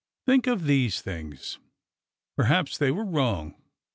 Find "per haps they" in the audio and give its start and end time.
2.35-2.89